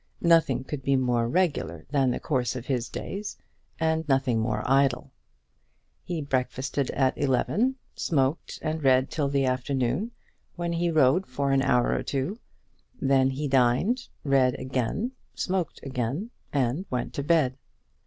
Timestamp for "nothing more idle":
4.09-5.11